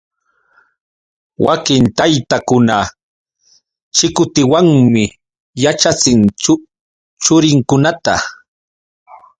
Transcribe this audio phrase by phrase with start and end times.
[1.45, 2.77] Wakin taytakuna
[3.95, 5.03] chikutiwanmi
[5.63, 6.21] yaćhachin
[7.23, 8.15] churinkunata.